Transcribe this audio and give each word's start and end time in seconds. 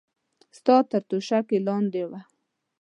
ستا 0.57 0.75
تر 0.89 1.01
توشکې 1.09 1.57
لاندې 1.67 2.03
وه. 2.09 2.19